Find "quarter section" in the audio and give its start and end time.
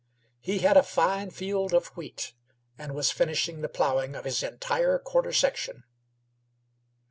4.97-5.83